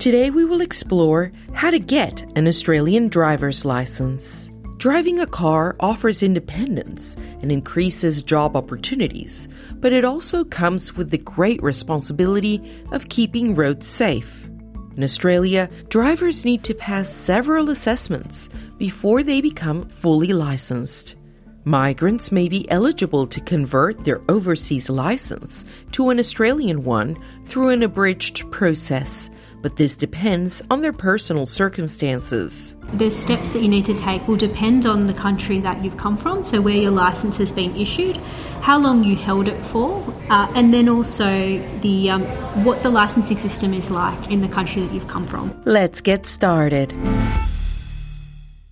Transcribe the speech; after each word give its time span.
Today 0.00 0.30
we 0.30 0.46
will 0.46 0.62
explore 0.62 1.30
how 1.52 1.68
to 1.68 1.78
get 1.78 2.22
an 2.34 2.48
Australian 2.48 3.08
driver's 3.08 3.66
license. 3.66 4.50
Driving 4.78 5.20
a 5.20 5.26
car 5.26 5.76
offers 5.78 6.22
independence 6.22 7.18
and 7.42 7.52
increases 7.52 8.22
job 8.22 8.56
opportunities, 8.56 9.46
but 9.74 9.92
it 9.92 10.02
also 10.02 10.42
comes 10.42 10.96
with 10.96 11.10
the 11.10 11.18
great 11.18 11.62
responsibility 11.62 12.62
of 12.92 13.10
keeping 13.10 13.54
roads 13.54 13.86
safe. 13.86 14.48
In 14.96 15.04
Australia, 15.04 15.68
drivers 15.90 16.46
need 16.46 16.64
to 16.64 16.72
pass 16.72 17.12
several 17.12 17.68
assessments 17.68 18.48
before 18.78 19.22
they 19.22 19.42
become 19.42 19.86
fully 19.90 20.32
licensed. 20.32 21.16
Migrants 21.64 22.32
may 22.32 22.48
be 22.48 22.68
eligible 22.70 23.26
to 23.26 23.40
convert 23.42 24.02
their 24.02 24.22
overseas 24.30 24.88
license 24.88 25.66
to 25.92 26.08
an 26.08 26.18
Australian 26.18 26.84
one 26.84 27.22
through 27.44 27.68
an 27.68 27.82
abridged 27.82 28.50
process 28.50 29.28
but 29.62 29.76
this 29.76 29.94
depends 29.94 30.62
on 30.70 30.80
their 30.80 30.92
personal 30.92 31.46
circumstances. 31.46 32.76
The 32.94 33.10
steps 33.10 33.52
that 33.52 33.62
you 33.62 33.68
need 33.68 33.84
to 33.86 33.94
take 33.94 34.26
will 34.26 34.36
depend 34.36 34.86
on 34.86 35.06
the 35.06 35.14
country 35.14 35.60
that 35.60 35.84
you've 35.84 35.96
come 35.96 36.16
from, 36.16 36.44
so 36.44 36.60
where 36.60 36.76
your 36.76 36.90
license 36.90 37.36
has 37.38 37.52
been 37.52 37.74
issued, 37.76 38.16
how 38.62 38.78
long 38.78 39.04
you 39.04 39.16
held 39.16 39.48
it 39.48 39.62
for, 39.64 40.02
uh, 40.28 40.50
and 40.54 40.72
then 40.72 40.88
also 40.88 41.58
the 41.80 42.10
um, 42.10 42.22
what 42.64 42.82
the 42.82 42.90
licensing 42.90 43.38
system 43.38 43.72
is 43.74 43.90
like 43.90 44.30
in 44.30 44.40
the 44.40 44.48
country 44.48 44.82
that 44.82 44.92
you've 44.92 45.08
come 45.08 45.26
from. 45.26 45.60
Let's 45.64 46.00
get 46.00 46.26
started. 46.26 46.94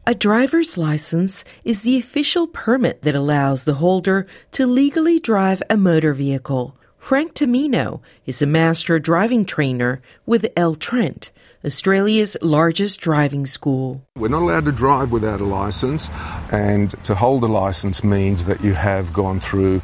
A 0.07 0.15
driver's 0.15 0.79
license 0.79 1.45
is 1.65 1.83
the 1.83 1.99
official 1.99 2.47
permit 2.47 3.03
that 3.03 3.15
allows 3.15 3.65
the 3.65 3.75
holder 3.75 4.27
to 4.53 4.67
legally 4.67 5.19
drive 5.19 5.63
a 5.69 5.77
motor 5.77 6.15
vehicle. 6.15 6.75
Frank 6.99 7.35
Tamino 7.35 8.01
is 8.27 8.43
a 8.43 8.47
master 8.47 8.99
driving 8.99 9.45
trainer 9.45 10.03
with 10.27 10.53
LTrent, 10.57 11.31
Australia's 11.65 12.37
largest 12.43 13.01
driving 13.01 13.47
school. 13.47 14.03
We're 14.17 14.29
not 14.29 14.43
allowed 14.43 14.67
to 14.67 14.73
drive 14.73 15.11
without 15.11 15.41
a 15.41 15.45
license, 15.45 16.11
and 16.53 16.93
to 17.05 17.15
hold 17.15 17.45
a 17.45 17.47
license 17.47 18.05
means 18.05 18.45
that 18.45 18.63
you 18.63 18.75
have 18.75 19.13
gone 19.13 19.41
through 19.41 19.81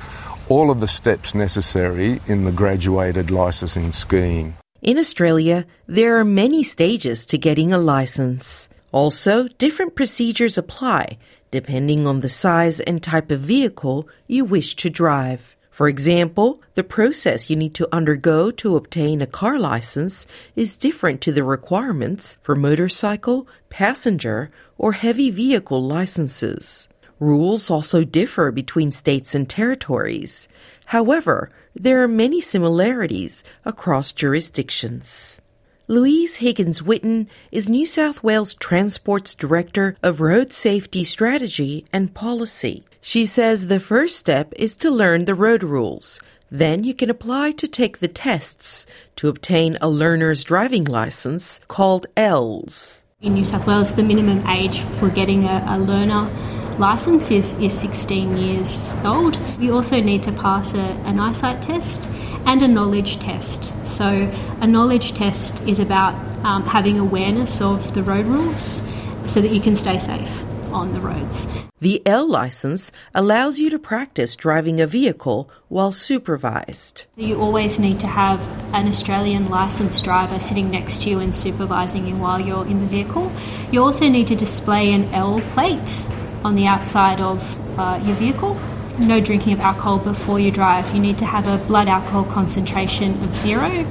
all 0.48 0.70
of 0.70 0.80
the 0.80 0.88
steps 0.88 1.34
necessary 1.34 2.20
in 2.26 2.44
the 2.44 2.52
graduated 2.52 3.30
licensing 3.30 3.92
scheme. 3.92 4.56
In 4.82 4.98
Australia, 4.98 5.64
there 5.86 6.18
are 6.18 6.24
many 6.24 6.62
stages 6.62 7.24
to 7.26 7.38
getting 7.38 7.72
a 7.72 7.78
license. 7.78 8.68
Also, 8.92 9.48
different 9.58 9.94
procedures 9.94 10.58
apply 10.58 11.16
depending 11.54 12.04
on 12.04 12.18
the 12.18 12.28
size 12.28 12.80
and 12.80 13.00
type 13.00 13.30
of 13.30 13.38
vehicle 13.38 14.08
you 14.26 14.44
wish 14.44 14.74
to 14.74 14.90
drive. 14.90 15.53
For 15.74 15.88
example, 15.88 16.62
the 16.74 16.84
process 16.84 17.50
you 17.50 17.56
need 17.56 17.74
to 17.74 17.88
undergo 17.90 18.52
to 18.52 18.76
obtain 18.76 19.20
a 19.20 19.26
car 19.26 19.58
license 19.58 20.24
is 20.54 20.78
different 20.78 21.20
to 21.22 21.32
the 21.32 21.42
requirements 21.42 22.38
for 22.42 22.54
motorcycle, 22.54 23.48
passenger, 23.70 24.52
or 24.78 24.92
heavy 24.92 25.32
vehicle 25.32 25.82
licenses. 25.82 26.88
Rules 27.18 27.72
also 27.72 28.04
differ 28.04 28.52
between 28.52 28.92
states 28.92 29.34
and 29.34 29.50
territories. 29.50 30.46
However, 30.84 31.50
there 31.74 32.04
are 32.04 32.08
many 32.22 32.40
similarities 32.40 33.42
across 33.64 34.12
jurisdictions. 34.12 35.40
Louise 35.86 36.36
Higgins 36.36 36.80
Witten 36.80 37.26
is 37.52 37.68
New 37.68 37.84
South 37.84 38.22
Wales 38.22 38.54
Transport's 38.54 39.34
Director 39.34 39.96
of 40.02 40.22
Road 40.22 40.50
Safety 40.50 41.04
Strategy 41.04 41.84
and 41.92 42.14
Policy. 42.14 42.84
She 43.02 43.26
says 43.26 43.66
the 43.66 43.78
first 43.78 44.16
step 44.16 44.54
is 44.56 44.76
to 44.76 44.90
learn 44.90 45.26
the 45.26 45.34
road 45.34 45.62
rules. 45.62 46.22
Then 46.50 46.84
you 46.84 46.94
can 46.94 47.10
apply 47.10 47.50
to 47.50 47.68
take 47.68 47.98
the 47.98 48.08
tests 48.08 48.86
to 49.16 49.28
obtain 49.28 49.76
a 49.82 49.90
learner's 49.90 50.42
driving 50.42 50.84
license 50.84 51.60
called 51.68 52.06
L's. 52.16 53.04
In 53.20 53.34
New 53.34 53.44
South 53.44 53.66
Wales, 53.66 53.94
the 53.94 54.02
minimum 54.02 54.46
age 54.46 54.80
for 54.80 55.10
getting 55.10 55.44
a, 55.44 55.62
a 55.68 55.78
learner 55.78 56.30
license 56.78 57.30
is, 57.30 57.54
is 57.54 57.78
16 57.78 58.36
years 58.36 58.96
old. 59.04 59.38
You 59.58 59.74
also 59.74 60.00
need 60.00 60.22
to 60.24 60.32
pass 60.32 60.74
a, 60.74 60.78
an 60.78 61.20
eyesight 61.20 61.62
test 61.62 62.10
and 62.46 62.62
a 62.62 62.68
knowledge 62.68 63.18
test. 63.18 63.86
So, 63.86 64.30
a 64.60 64.66
knowledge 64.66 65.12
test 65.12 65.66
is 65.66 65.80
about 65.80 66.14
um, 66.44 66.64
having 66.64 66.98
awareness 66.98 67.60
of 67.60 67.94
the 67.94 68.02
road 68.02 68.26
rules 68.26 68.82
so 69.26 69.40
that 69.40 69.50
you 69.50 69.60
can 69.60 69.76
stay 69.76 69.98
safe 69.98 70.44
on 70.74 70.92
the 70.92 71.00
roads. 71.00 71.46
The 71.80 72.02
L 72.06 72.28
license 72.28 72.90
allows 73.14 73.60
you 73.60 73.70
to 73.70 73.78
practice 73.78 74.36
driving 74.36 74.80
a 74.80 74.86
vehicle 74.86 75.50
while 75.68 75.92
supervised. 75.92 77.06
You 77.16 77.40
always 77.40 77.78
need 77.78 78.00
to 78.00 78.06
have 78.06 78.46
an 78.74 78.88
Australian 78.88 79.48
licensed 79.48 80.02
driver 80.04 80.40
sitting 80.40 80.70
next 80.70 81.02
to 81.02 81.10
you 81.10 81.20
and 81.20 81.34
supervising 81.34 82.06
you 82.06 82.16
while 82.16 82.42
you're 82.42 82.66
in 82.66 82.80
the 82.80 82.86
vehicle. 82.86 83.30
You 83.70 83.84
also 83.84 84.08
need 84.08 84.26
to 84.28 84.34
display 84.34 84.92
an 84.92 85.04
L 85.14 85.40
plate 85.52 86.06
on 86.44 86.54
the 86.54 86.66
outside 86.66 87.20
of 87.20 87.40
uh, 87.78 88.00
your 88.04 88.14
vehicle. 88.16 88.58
No 88.98 89.20
drinking 89.20 89.54
of 89.54 89.60
alcohol 89.60 89.98
before 89.98 90.38
you 90.38 90.50
drive. 90.50 90.94
You 90.94 91.00
need 91.00 91.18
to 91.18 91.24
have 91.24 91.48
a 91.48 91.58
blood 91.66 91.88
alcohol 91.88 92.24
concentration 92.24 93.22
of 93.24 93.34
zero. 93.34 93.86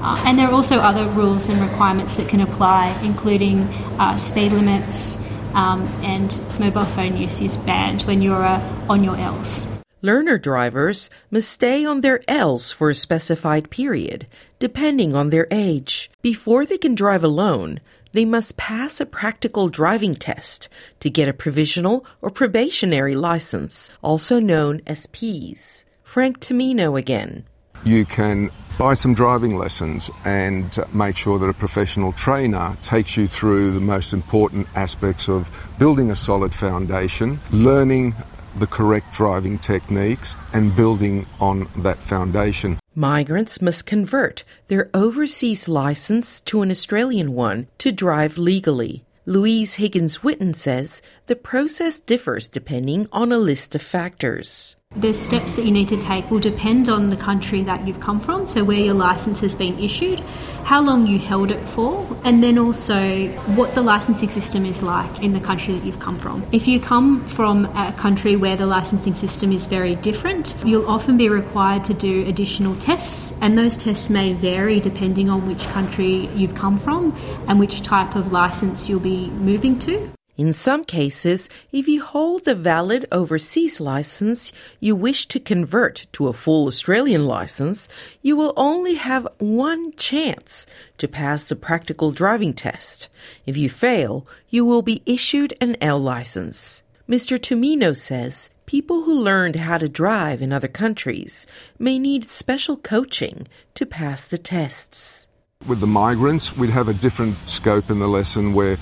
Uh, 0.00 0.22
and 0.24 0.38
there 0.38 0.46
are 0.46 0.52
also 0.52 0.78
other 0.78 1.06
rules 1.12 1.48
and 1.48 1.60
requirements 1.60 2.16
that 2.16 2.28
can 2.28 2.40
apply, 2.40 2.98
including 3.02 3.62
uh, 3.98 4.16
speed 4.16 4.52
limits, 4.52 5.18
um, 5.54 5.82
and 6.02 6.40
mobile 6.60 6.84
phone 6.84 7.16
use 7.16 7.40
is 7.40 7.56
banned 7.56 8.02
when 8.02 8.22
you're 8.22 8.44
uh, 8.44 8.86
on 8.88 9.02
your 9.02 9.16
L's. 9.16 9.66
Learner 10.00 10.38
drivers 10.38 11.10
must 11.28 11.50
stay 11.50 11.84
on 11.84 12.02
their 12.02 12.22
L's 12.28 12.70
for 12.70 12.90
a 12.90 12.94
specified 12.94 13.68
period, 13.68 14.28
depending 14.60 15.12
on 15.12 15.30
their 15.30 15.48
age. 15.50 16.08
Before 16.22 16.64
they 16.64 16.78
can 16.78 16.94
drive 16.94 17.24
alone, 17.24 17.80
they 18.12 18.24
must 18.24 18.56
pass 18.56 19.00
a 19.00 19.06
practical 19.06 19.68
driving 19.68 20.14
test 20.14 20.68
to 21.00 21.10
get 21.10 21.28
a 21.28 21.32
provisional 21.32 22.04
or 22.22 22.30
probationary 22.30 23.14
license, 23.14 23.90
also 24.02 24.40
known 24.40 24.80
as 24.86 25.06
Ps. 25.06 25.84
Frank 26.02 26.40
Tamino 26.40 26.98
again. 26.98 27.44
You 27.84 28.04
can 28.04 28.50
buy 28.78 28.94
some 28.94 29.14
driving 29.14 29.56
lessons 29.56 30.10
and 30.24 30.76
make 30.92 31.16
sure 31.16 31.38
that 31.38 31.48
a 31.48 31.52
professional 31.52 32.12
trainer 32.12 32.76
takes 32.82 33.16
you 33.16 33.28
through 33.28 33.72
the 33.72 33.80
most 33.80 34.12
important 34.12 34.66
aspects 34.74 35.28
of 35.28 35.50
building 35.78 36.10
a 36.10 36.16
solid 36.16 36.54
foundation, 36.54 37.40
learning 37.50 38.14
the 38.56 38.66
correct 38.66 39.12
driving 39.12 39.58
techniques, 39.58 40.36
and 40.52 40.74
building 40.74 41.26
on 41.40 41.68
that 41.76 41.98
foundation. 41.98 42.78
Migrants 42.94 43.62
must 43.62 43.86
convert 43.86 44.44
their 44.68 44.90
overseas 44.92 45.68
license 45.68 46.40
to 46.42 46.62
an 46.62 46.70
Australian 46.70 47.34
one 47.34 47.68
to 47.78 47.92
drive 47.92 48.38
legally. 48.38 49.04
Louise 49.26 49.74
Higgins 49.74 50.18
Witten 50.18 50.56
says 50.56 51.02
the 51.26 51.36
process 51.36 52.00
differs 52.00 52.48
depending 52.48 53.06
on 53.12 53.30
a 53.30 53.36
list 53.36 53.74
of 53.74 53.82
factors. 53.82 54.74
The 54.98 55.14
steps 55.14 55.54
that 55.54 55.64
you 55.64 55.70
need 55.70 55.86
to 55.88 55.96
take 55.96 56.28
will 56.28 56.40
depend 56.40 56.88
on 56.88 57.08
the 57.08 57.16
country 57.16 57.62
that 57.62 57.86
you've 57.86 58.00
come 58.00 58.18
from, 58.18 58.48
so 58.48 58.64
where 58.64 58.80
your 58.80 58.94
license 58.94 59.38
has 59.42 59.54
been 59.54 59.78
issued, 59.78 60.18
how 60.64 60.82
long 60.82 61.06
you 61.06 61.20
held 61.20 61.52
it 61.52 61.64
for, 61.64 62.04
and 62.24 62.42
then 62.42 62.58
also 62.58 63.28
what 63.54 63.76
the 63.76 63.82
licensing 63.82 64.28
system 64.28 64.64
is 64.64 64.82
like 64.82 65.22
in 65.22 65.34
the 65.34 65.38
country 65.38 65.74
that 65.74 65.84
you've 65.84 66.00
come 66.00 66.18
from. 66.18 66.44
If 66.50 66.66
you 66.66 66.80
come 66.80 67.24
from 67.28 67.66
a 67.76 67.92
country 67.92 68.34
where 68.34 68.56
the 68.56 68.66
licensing 68.66 69.14
system 69.14 69.52
is 69.52 69.66
very 69.66 69.94
different, 69.94 70.56
you'll 70.66 70.90
often 70.90 71.16
be 71.16 71.28
required 71.28 71.84
to 71.84 71.94
do 71.94 72.26
additional 72.26 72.74
tests, 72.74 73.38
and 73.40 73.56
those 73.56 73.76
tests 73.76 74.10
may 74.10 74.32
vary 74.32 74.80
depending 74.80 75.30
on 75.30 75.46
which 75.46 75.64
country 75.68 76.26
you've 76.34 76.56
come 76.56 76.76
from 76.76 77.16
and 77.46 77.60
which 77.60 77.82
type 77.82 78.16
of 78.16 78.32
license 78.32 78.88
you'll 78.88 78.98
be 78.98 79.30
moving 79.30 79.78
to. 79.78 80.10
In 80.38 80.52
some 80.52 80.84
cases, 80.84 81.50
if 81.72 81.88
you 81.88 82.00
hold 82.00 82.46
a 82.46 82.54
valid 82.54 83.06
overseas 83.10 83.80
license 83.80 84.52
you 84.78 84.94
wish 84.94 85.26
to 85.26 85.40
convert 85.40 86.06
to 86.12 86.28
a 86.28 86.32
full 86.32 86.68
Australian 86.68 87.26
license, 87.26 87.88
you 88.22 88.36
will 88.36 88.52
only 88.56 88.94
have 88.94 89.26
one 89.38 89.92
chance 89.94 90.64
to 90.98 91.08
pass 91.08 91.42
the 91.42 91.56
practical 91.56 92.12
driving 92.12 92.54
test. 92.54 93.08
If 93.46 93.56
you 93.56 93.68
fail, 93.68 94.24
you 94.48 94.64
will 94.64 94.82
be 94.82 95.02
issued 95.06 95.54
an 95.60 95.76
L 95.80 95.98
license. 95.98 96.84
Mr. 97.08 97.36
Tumino 97.36 97.96
says 97.96 98.50
people 98.64 99.02
who 99.02 99.14
learned 99.14 99.56
how 99.56 99.78
to 99.78 99.88
drive 99.88 100.40
in 100.40 100.52
other 100.52 100.68
countries 100.68 101.48
may 101.80 101.98
need 101.98 102.28
special 102.28 102.76
coaching 102.76 103.48
to 103.74 103.84
pass 103.84 104.28
the 104.28 104.38
tests. 104.38 105.26
With 105.66 105.80
the 105.80 105.88
migrants, 105.88 106.56
we'd 106.56 106.70
have 106.70 106.86
a 106.86 106.94
different 106.94 107.36
scope 107.48 107.90
in 107.90 107.98
the 107.98 108.06
lesson 108.06 108.54
where 108.54 108.76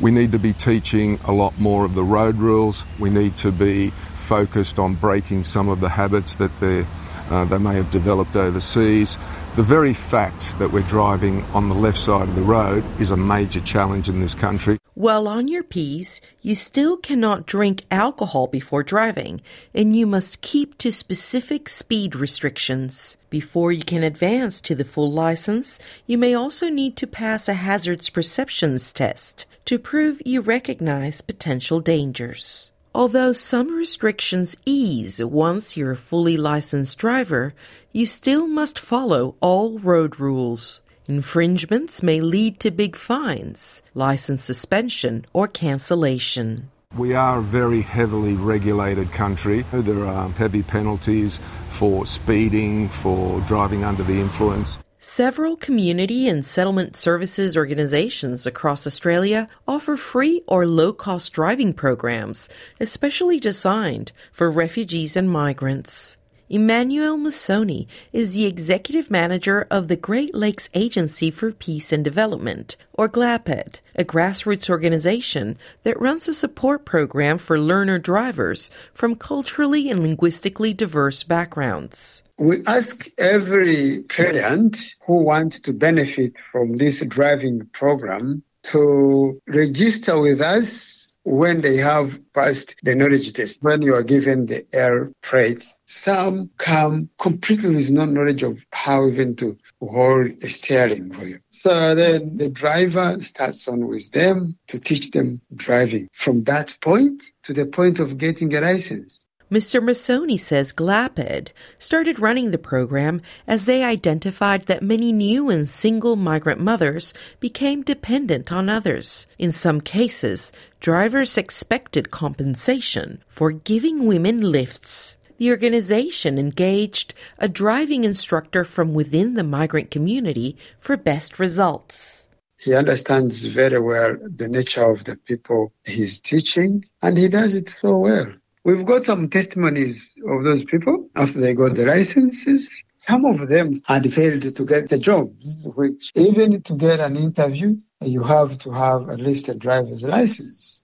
we 0.00 0.10
need 0.10 0.32
to 0.32 0.38
be 0.38 0.52
teaching 0.52 1.18
a 1.24 1.32
lot 1.32 1.58
more 1.58 1.84
of 1.84 1.94
the 1.94 2.04
road 2.04 2.36
rules. 2.36 2.84
We 2.98 3.10
need 3.10 3.36
to 3.38 3.52
be 3.52 3.90
focused 4.14 4.78
on 4.78 4.94
breaking 4.94 5.44
some 5.44 5.68
of 5.68 5.80
the 5.80 5.88
habits 5.88 6.36
that 6.36 6.86
uh, 7.30 7.44
they 7.46 7.58
may 7.58 7.74
have 7.74 7.90
developed 7.90 8.36
overseas. 8.36 9.16
The 9.56 9.62
very 9.62 9.94
fact 9.94 10.58
that 10.58 10.70
we're 10.70 10.82
driving 10.82 11.42
on 11.54 11.70
the 11.70 11.74
left 11.74 11.98
side 11.98 12.28
of 12.28 12.34
the 12.34 12.42
road 12.42 12.84
is 13.00 13.10
a 13.10 13.16
major 13.16 13.60
challenge 13.60 14.08
in 14.08 14.20
this 14.20 14.34
country. 14.34 14.78
While 14.92 15.28
on 15.28 15.48
your 15.48 15.62
P's, 15.62 16.20
you 16.42 16.54
still 16.54 16.96
cannot 16.96 17.46
drink 17.46 17.84
alcohol 17.90 18.46
before 18.46 18.82
driving, 18.82 19.40
and 19.74 19.96
you 19.96 20.06
must 20.06 20.40
keep 20.40 20.76
to 20.78 20.90
specific 20.90 21.68
speed 21.68 22.14
restrictions. 22.16 23.16
Before 23.30 23.72
you 23.72 23.84
can 23.84 24.02
advance 24.02 24.60
to 24.62 24.74
the 24.74 24.84
full 24.84 25.10
license, 25.10 25.78
you 26.06 26.18
may 26.18 26.34
also 26.34 26.68
need 26.68 26.96
to 26.96 27.06
pass 27.06 27.48
a 27.48 27.54
hazards 27.54 28.10
perceptions 28.10 28.92
test 28.92 29.45
to 29.66 29.78
prove 29.78 30.22
you 30.24 30.40
recognize 30.40 31.20
potential 31.20 31.80
dangers. 31.80 32.72
Although 32.94 33.32
some 33.32 33.74
restrictions 33.74 34.56
ease 34.64 35.22
once 35.22 35.76
you're 35.76 35.92
a 35.92 35.96
fully 35.96 36.36
licensed 36.36 36.96
driver, 36.98 37.52
you 37.92 38.06
still 38.06 38.46
must 38.46 38.78
follow 38.78 39.34
all 39.40 39.78
road 39.80 40.18
rules. 40.18 40.80
Infringements 41.08 42.02
may 42.02 42.20
lead 42.20 42.58
to 42.60 42.70
big 42.70 42.96
fines, 42.96 43.82
license 43.94 44.44
suspension, 44.44 45.26
or 45.32 45.46
cancellation. 45.46 46.70
We 46.96 47.14
are 47.14 47.40
a 47.40 47.42
very 47.42 47.82
heavily 47.82 48.34
regulated 48.34 49.12
country. 49.12 49.64
There 49.72 50.06
are 50.06 50.28
heavy 50.30 50.62
penalties 50.62 51.38
for 51.68 52.06
speeding, 52.06 52.88
for 52.88 53.40
driving 53.42 53.84
under 53.84 54.04
the 54.04 54.20
influence. 54.20 54.78
Several 54.98 55.56
community 55.56 56.26
and 56.26 56.44
settlement 56.44 56.96
services 56.96 57.54
organizations 57.54 58.46
across 58.46 58.86
Australia 58.86 59.46
offer 59.68 59.94
free 59.94 60.42
or 60.46 60.66
low 60.66 60.94
cost 60.94 61.34
driving 61.34 61.74
programs, 61.74 62.48
especially 62.80 63.38
designed 63.38 64.12
for 64.32 64.50
refugees 64.50 65.14
and 65.14 65.30
migrants. 65.30 66.16
Emmanuel 66.48 67.18
Musoni 67.18 67.88
is 68.12 68.34
the 68.34 68.46
executive 68.46 69.10
manager 69.10 69.66
of 69.68 69.88
the 69.88 69.96
Great 69.96 70.32
Lakes 70.32 70.70
Agency 70.74 71.28
for 71.28 71.50
Peace 71.50 71.92
and 71.92 72.04
Development, 72.04 72.76
or 72.92 73.08
GLAPED, 73.08 73.80
a 73.96 74.04
grassroots 74.04 74.70
organization 74.70 75.58
that 75.82 76.00
runs 76.00 76.28
a 76.28 76.34
support 76.34 76.84
program 76.84 77.38
for 77.38 77.58
learner 77.58 77.98
drivers 77.98 78.70
from 78.94 79.16
culturally 79.16 79.90
and 79.90 80.00
linguistically 80.00 80.72
diverse 80.72 81.24
backgrounds. 81.24 82.22
We 82.38 82.62
ask 82.66 83.08
every 83.18 84.04
client 84.04 84.94
who 85.04 85.24
wants 85.24 85.58
to 85.62 85.72
benefit 85.72 86.34
from 86.52 86.70
this 86.70 87.00
driving 87.00 87.66
program 87.72 88.44
to 88.64 89.40
register 89.48 90.18
with 90.20 90.40
us 90.40 91.05
when 91.26 91.60
they 91.60 91.76
have 91.76 92.12
passed 92.32 92.76
the 92.84 92.94
knowledge 92.94 93.32
test, 93.32 93.58
when 93.60 93.82
you 93.82 93.94
are 93.96 94.04
given 94.04 94.46
the 94.46 94.64
air 94.72 95.10
freight, 95.22 95.66
some 95.86 96.48
come 96.56 97.10
completely 97.18 97.74
with 97.74 97.90
no 97.90 98.04
knowledge 98.04 98.44
of 98.44 98.56
how 98.72 99.08
even 99.08 99.34
to 99.34 99.58
hold 99.80 100.30
a 100.42 100.48
steering 100.48 101.08
wheel. 101.18 101.38
So 101.50 101.96
then 101.96 102.36
the 102.36 102.48
driver 102.48 103.20
starts 103.20 103.66
on 103.66 103.88
with 103.88 104.12
them 104.12 104.56
to 104.68 104.78
teach 104.78 105.10
them 105.10 105.40
driving 105.52 106.08
from 106.12 106.44
that 106.44 106.76
point 106.80 107.24
to 107.46 107.52
the 107.52 107.66
point 107.66 107.98
of 107.98 108.18
getting 108.18 108.54
a 108.54 108.60
license. 108.60 109.20
Mr. 109.48 109.80
Musoni 109.80 110.38
says 110.38 110.72
GLAPED 110.72 111.52
started 111.78 112.18
running 112.18 112.50
the 112.50 112.58
program 112.58 113.22
as 113.46 113.64
they 113.64 113.84
identified 113.84 114.66
that 114.66 114.82
many 114.82 115.12
new 115.12 115.48
and 115.50 115.68
single 115.68 116.16
migrant 116.16 116.60
mothers 116.60 117.14
became 117.38 117.82
dependent 117.84 118.50
on 118.50 118.68
others. 118.68 119.28
In 119.38 119.52
some 119.52 119.80
cases, 119.80 120.52
drivers 120.80 121.38
expected 121.38 122.10
compensation 122.10 123.22
for 123.28 123.52
giving 123.52 124.06
women 124.06 124.40
lifts. 124.40 125.16
The 125.38 125.50
organization 125.50 126.38
engaged 126.38 127.14
a 127.38 127.48
driving 127.48 128.02
instructor 128.02 128.64
from 128.64 128.94
within 128.94 129.34
the 129.34 129.44
migrant 129.44 129.92
community 129.92 130.56
for 130.80 130.96
best 130.96 131.38
results. 131.38 132.26
He 132.58 132.74
understands 132.74 133.44
very 133.44 133.78
well 133.78 134.16
the 134.22 134.48
nature 134.48 134.90
of 134.90 135.04
the 135.04 135.16
people 135.18 135.72
he's 135.84 136.18
teaching, 136.18 136.84
and 137.00 137.16
he 137.16 137.28
does 137.28 137.54
it 137.54 137.68
so 137.68 137.98
well. 137.98 138.32
We've 138.66 138.84
got 138.84 139.04
some 139.04 139.28
testimonies 139.28 140.10
of 140.28 140.42
those 140.42 140.64
people 140.64 141.08
after 141.14 141.38
they 141.38 141.54
got 141.54 141.76
the 141.76 141.86
licenses. 141.86 142.68
Some 142.98 143.24
of 143.24 143.48
them 143.48 143.80
had 143.86 144.12
failed 144.12 144.42
to 144.56 144.64
get 144.64 144.88
the 144.88 144.98
jobs, 144.98 145.56
which 145.62 146.10
even 146.16 146.60
to 146.62 146.74
get 146.74 146.98
an 146.98 147.14
interview, 147.14 147.76
you 148.00 148.24
have 148.24 148.58
to 148.58 148.72
have 148.72 149.08
at 149.08 149.20
least 149.20 149.48
a 149.48 149.54
driver's 149.54 150.02
license. 150.02 150.82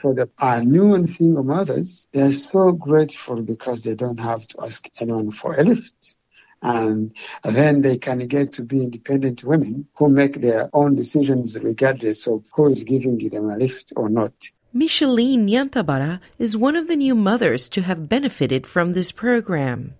For 0.00 0.12
the 0.12 0.28
new 0.64 0.92
and 0.94 1.06
single 1.06 1.44
mothers, 1.44 2.08
they're 2.12 2.32
so 2.32 2.72
grateful 2.72 3.42
because 3.42 3.82
they 3.82 3.94
don't 3.94 4.18
have 4.18 4.48
to 4.48 4.62
ask 4.64 4.88
anyone 5.00 5.30
for 5.30 5.54
a 5.54 5.62
lift. 5.62 6.16
And 6.62 7.14
then 7.44 7.80
they 7.80 7.98
can 7.98 8.18
get 8.26 8.54
to 8.54 8.64
be 8.64 8.82
independent 8.82 9.44
women 9.44 9.86
who 9.94 10.08
make 10.08 10.40
their 10.40 10.68
own 10.72 10.96
decisions 10.96 11.56
regardless 11.62 12.26
of 12.26 12.44
who 12.56 12.70
is 12.70 12.82
giving 12.82 13.18
them 13.18 13.48
a 13.50 13.56
lift 13.56 13.92
or 13.94 14.08
not. 14.08 14.32
Micheline 14.72 15.48
Nyantabara 15.48 16.20
is 16.38 16.56
one 16.56 16.76
of 16.76 16.86
the 16.86 16.94
new 16.94 17.16
mothers 17.16 17.68
to 17.70 17.82
have 17.82 18.08
benefited 18.08 18.68
from 18.68 18.92
this 18.92 19.10
program. 19.10 19.94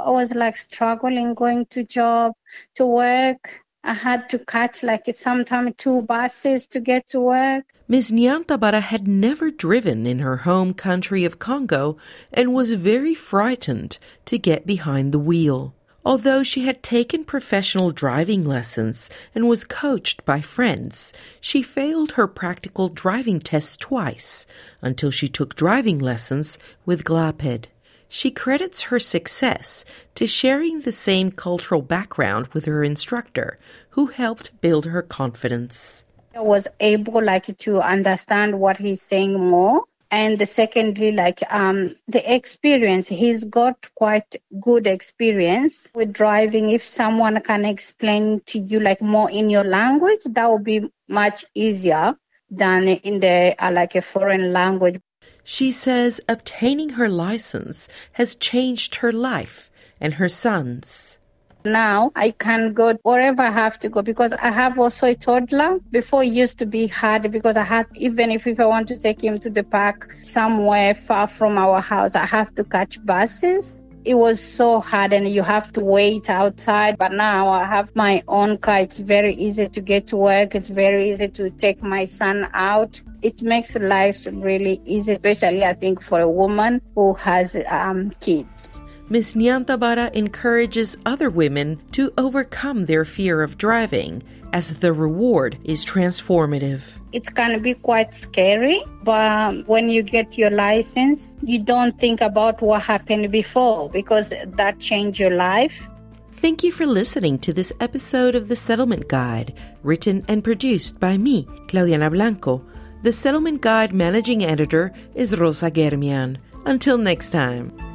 I 0.00 0.10
was 0.10 0.34
like 0.34 0.56
struggling 0.56 1.34
going 1.34 1.66
to 1.66 1.84
job, 1.84 2.32
to 2.76 2.86
work. 2.86 3.62
I 3.84 3.92
had 3.92 4.30
to 4.30 4.38
catch 4.38 4.82
like 4.82 5.04
sometimes 5.14 5.74
two 5.76 6.00
buses 6.00 6.66
to 6.68 6.80
get 6.80 7.06
to 7.08 7.20
work. 7.20 7.66
Ms. 7.86 8.12
Nyantabara 8.12 8.80
had 8.80 9.06
never 9.06 9.50
driven 9.50 10.06
in 10.06 10.20
her 10.20 10.38
home 10.38 10.72
country 10.72 11.26
of 11.26 11.38
Congo 11.38 11.98
and 12.32 12.54
was 12.54 12.72
very 12.72 13.14
frightened 13.14 13.98
to 14.24 14.38
get 14.38 14.66
behind 14.66 15.12
the 15.12 15.18
wheel. 15.18 15.74
Although 16.06 16.42
she 16.42 16.66
had 16.66 16.82
taken 16.82 17.24
professional 17.24 17.90
driving 17.90 18.44
lessons 18.44 19.08
and 19.34 19.48
was 19.48 19.64
coached 19.64 20.22
by 20.26 20.42
friends, 20.42 21.14
she 21.40 21.62
failed 21.62 22.12
her 22.12 22.26
practical 22.26 22.90
driving 22.90 23.40
test 23.40 23.80
twice 23.80 24.46
until 24.82 25.10
she 25.10 25.28
took 25.28 25.54
driving 25.54 25.98
lessons 25.98 26.58
with 26.84 27.04
GLAPED. 27.04 27.68
She 28.06 28.30
credits 28.30 28.82
her 28.82 29.00
success 29.00 29.86
to 30.14 30.26
sharing 30.26 30.80
the 30.80 30.92
same 30.92 31.32
cultural 31.32 31.80
background 31.80 32.48
with 32.48 32.66
her 32.66 32.84
instructor, 32.84 33.58
who 33.90 34.06
helped 34.06 34.60
build 34.60 34.84
her 34.84 35.02
confidence. 35.02 36.04
I 36.36 36.40
was 36.40 36.68
able 36.80 37.22
like 37.22 37.56
to 37.56 37.80
understand 37.80 38.60
what 38.60 38.76
he's 38.76 39.00
saying 39.00 39.40
more 39.40 39.84
and 40.14 40.38
the 40.38 40.46
secondly 40.46 41.10
like 41.10 41.40
um, 41.50 41.96
the 42.06 42.22
experience 42.32 43.08
he's 43.08 43.42
got 43.44 43.90
quite 43.96 44.36
good 44.60 44.86
experience 44.86 45.88
with 45.92 46.12
driving. 46.12 46.70
If 46.70 46.84
someone 46.84 47.40
can 47.42 47.64
explain 47.64 48.40
to 48.46 48.60
you 48.60 48.78
like 48.78 49.02
more 49.02 49.28
in 49.30 49.50
your 49.50 49.64
language 49.64 50.20
that 50.30 50.48
would 50.48 50.62
be 50.62 50.88
much 51.08 51.44
easier 51.54 52.16
than 52.48 52.86
in 52.86 53.18
the 53.18 53.56
uh, 53.58 53.72
like 53.72 53.96
a 53.96 54.02
foreign 54.02 54.52
language. 54.52 55.00
She 55.42 55.72
says 55.72 56.20
obtaining 56.28 56.90
her 56.90 57.08
license 57.08 57.88
has 58.12 58.36
changed 58.36 58.96
her 58.96 59.12
life 59.12 59.70
and 60.00 60.14
her 60.14 60.28
son's 60.28 61.18
Now 61.64 62.12
I 62.14 62.30
can 62.30 62.74
go 62.74 62.94
wherever 63.02 63.42
I 63.42 63.50
have 63.50 63.78
to 63.80 63.88
go 63.88 64.02
because 64.02 64.32
I 64.34 64.50
have 64.50 64.78
also 64.78 65.06
a 65.06 65.14
toddler. 65.14 65.78
Before 65.90 66.22
it 66.22 66.32
used 66.32 66.58
to 66.58 66.66
be 66.66 66.86
hard 66.86 67.30
because 67.30 67.56
I 67.56 67.62
had, 67.62 67.86
even 67.94 68.30
if, 68.30 68.46
if 68.46 68.60
I 68.60 68.66
want 68.66 68.88
to 68.88 68.98
take 68.98 69.22
him 69.24 69.38
to 69.38 69.50
the 69.50 69.64
park 69.64 70.14
somewhere 70.22 70.94
far 70.94 71.26
from 71.26 71.56
our 71.56 71.80
house, 71.80 72.14
I 72.14 72.26
have 72.26 72.54
to 72.56 72.64
catch 72.64 73.04
buses 73.04 73.78
it 74.04 74.14
was 74.14 74.40
so 74.40 74.80
hard 74.80 75.12
and 75.12 75.26
you 75.26 75.42
have 75.42 75.72
to 75.72 75.80
wait 75.80 76.28
outside. 76.28 76.98
But 76.98 77.12
now 77.12 77.48
I 77.48 77.64
have 77.64 77.94
my 77.96 78.22
own 78.28 78.58
car. 78.58 78.80
It's 78.80 78.98
very 78.98 79.34
easy 79.34 79.68
to 79.68 79.80
get 79.80 80.06
to 80.08 80.16
work. 80.16 80.54
It's 80.54 80.68
very 80.68 81.10
easy 81.10 81.28
to 81.28 81.50
take 81.50 81.82
my 81.82 82.04
son 82.04 82.48
out. 82.52 83.00
It 83.22 83.40
makes 83.42 83.74
life 83.76 84.26
really 84.30 84.80
easy, 84.84 85.14
especially 85.14 85.64
I 85.64 85.72
think 85.72 86.02
for 86.02 86.20
a 86.20 86.28
woman 86.28 86.82
who 86.94 87.14
has 87.14 87.56
um, 87.68 88.10
kids. 88.20 88.82
Ms. 89.10 89.34
Nyantabara 89.34 90.10
encourages 90.14 90.96
other 91.04 91.28
women 91.28 91.78
to 91.92 92.10
overcome 92.16 92.86
their 92.86 93.04
fear 93.04 93.42
of 93.42 93.58
driving 93.58 94.22
as 94.54 94.80
the 94.80 94.92
reward 94.92 95.58
is 95.64 95.84
transformative. 95.84 96.80
It 97.12 97.34
can 97.34 97.60
be 97.60 97.74
quite 97.74 98.14
scary, 98.14 98.82
but 99.02 99.26
um, 99.26 99.64
when 99.66 99.90
you 99.90 100.02
get 100.02 100.38
your 100.38 100.50
license, 100.50 101.36
you 101.42 101.58
don't 101.58 101.98
think 102.00 102.22
about 102.22 102.62
what 102.62 102.82
happened 102.82 103.30
before 103.30 103.90
because 103.90 104.32
that 104.46 104.78
changed 104.78 105.20
your 105.20 105.30
life. 105.30 105.86
Thank 106.30 106.64
you 106.64 106.72
for 106.72 106.86
listening 106.86 107.38
to 107.40 107.52
this 107.52 107.72
episode 107.80 108.34
of 108.34 108.48
The 108.48 108.56
Settlement 108.56 109.06
Guide, 109.08 109.54
written 109.82 110.24
and 110.28 110.42
produced 110.42 110.98
by 110.98 111.18
me, 111.18 111.44
Claudiana 111.68 112.10
Blanco. 112.10 112.64
The 113.02 113.12
Settlement 113.12 113.60
Guide 113.60 113.92
managing 113.92 114.44
editor 114.44 114.92
is 115.14 115.38
Rosa 115.38 115.70
Germian. 115.70 116.38
Until 116.64 116.96
next 116.96 117.30
time. 117.30 117.93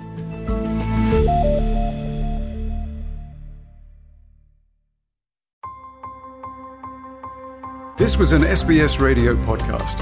This 8.10 8.18
was 8.18 8.34
an 8.34 8.42
SBS 8.42 9.00
radio 9.00 9.36
podcast. 9.36 10.00